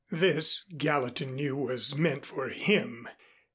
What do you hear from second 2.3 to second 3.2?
him.